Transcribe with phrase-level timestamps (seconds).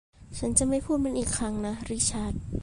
[0.37, 2.33] ฉันจะไม่พูดมันอีกครั้งนะริชาร์ด